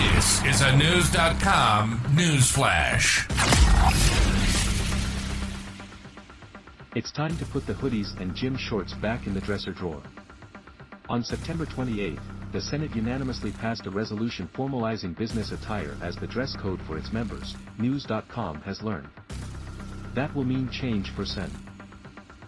[0.00, 3.26] This is a Knewz.com news flash.
[6.94, 10.00] It's time to put the hoodies and gym shorts back in the dresser drawer.
[11.10, 12.18] On September 28,
[12.50, 17.12] the Senate unanimously passed a resolution formalizing business attire as the dress code for its
[17.12, 19.08] members, Knewz.com has learned.
[20.14, 21.50] That will mean change for Sen.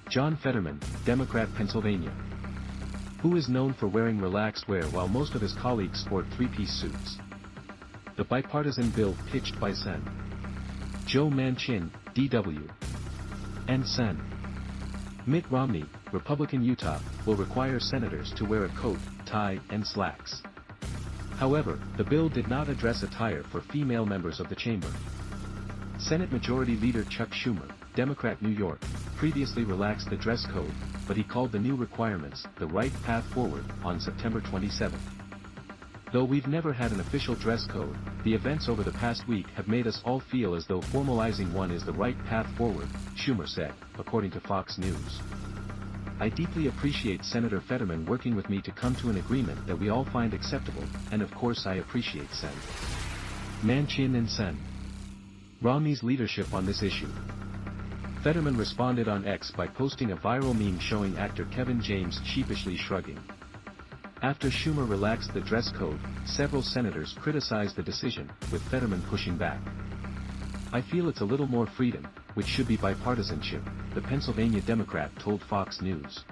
[0.08, 2.12] John Fetterman, Democrat Pennsylvania.
[3.20, 7.18] Who is known for wearing relaxed wear while most of his colleagues sport three-piece suits.
[8.14, 10.02] The bipartisan bill pitched by Sen.
[11.06, 12.70] Joe Manchin, DW.
[13.68, 14.20] And Sen.
[15.24, 20.42] Mitt Romney, Republican Utah, will require senators to wear a coat, tie, and slacks.
[21.38, 24.92] However, the bill did not address attire for female members of the chamber.
[25.98, 28.80] Senate Majority Leader Chuck Schumer, Democrat New York,
[29.16, 30.74] previously relaxed the dress code,
[31.08, 34.98] but he called the new requirements the right path forward on September 27.
[36.12, 39.66] Though we've never had an official dress code, the events over the past week have
[39.66, 43.72] made us all feel as though formalizing one is the right path forward, Schumer said,
[43.98, 45.20] according to Fox News.
[46.20, 49.88] I deeply appreciate Senator Fetterman working with me to come to an agreement that we
[49.88, 52.52] all find acceptable, and of course I appreciate Sen.
[53.62, 54.58] Manchin and Sen.
[55.62, 57.08] Romney's leadership on this issue.
[58.22, 63.18] Fetterman responded on X by posting a viral meme showing actor Kevin James sheepishly shrugging.
[64.22, 69.60] After Schumer relaxed the dress code, several senators criticized the decision, with Fetterman pushing back.
[70.72, 75.42] I feel it's a little more freedom, which should be bipartisanship, the Pennsylvania Democrat told
[75.42, 76.24] Fox News.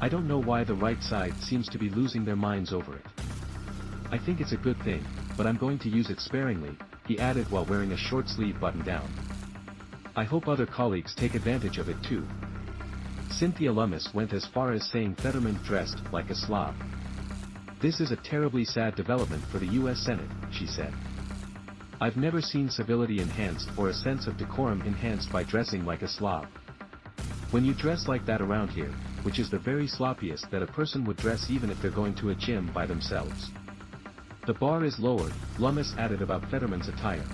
[0.00, 3.06] I don't know why the right side seems to be losing their minds over it.
[4.10, 5.04] I think it's a good thing,
[5.36, 6.76] but I'm going to use it sparingly,
[7.06, 9.08] he added while wearing a short sleeve button down.
[10.16, 12.26] I hope other colleagues take advantage of it too.
[13.38, 16.74] Cynthia Lummis went as far as saying Fetterman dressed like a slob.
[17.80, 20.92] This is a terribly sad development for the US Senate, she said.
[22.00, 26.08] I've never seen civility enhanced or a sense of decorum enhanced by dressing like a
[26.08, 26.48] slob.
[27.52, 28.92] When you dress like that around here,
[29.22, 32.30] which is the very sloppiest that a person would dress even if they're going to
[32.30, 33.52] a gym by themselves.
[34.48, 37.24] The bar is lowered, Lummis added about Fetterman's attire.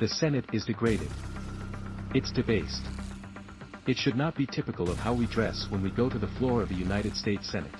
[0.00, 1.12] The Senate is degraded.
[2.12, 2.82] It's debased.
[3.86, 6.60] It should not be typical of how we dress when we go to the floor
[6.60, 7.70] of the United States Senate.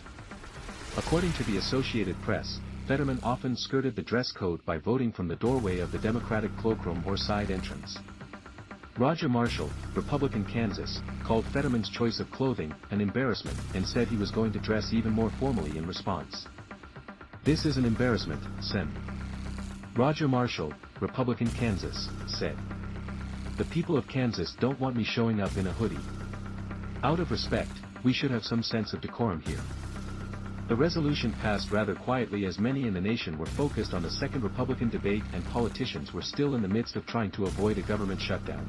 [0.97, 5.35] According to the Associated Press, Fetterman often skirted the dress code by voting from the
[5.35, 7.99] doorway of the Democratic cloakroom or side entrance.
[8.97, 14.31] Roger Marshall, Republican Kansas, called Fetterman's choice of clothing an embarrassment and said he was
[14.31, 16.47] going to dress even more formally in response.
[17.43, 18.91] This is an embarrassment, Sen.
[19.97, 22.57] Roger Marshall, Republican Kansas, said.
[23.57, 25.97] The people of Kansas don't want me showing up in a hoodie.
[27.03, 27.71] Out of respect,
[28.05, 29.61] we should have some sense of decorum here.
[30.69, 34.43] The resolution passed rather quietly as many in the nation were focused on the second
[34.43, 38.21] Republican debate and politicians were still in the midst of trying to avoid a government
[38.21, 38.69] shutdown.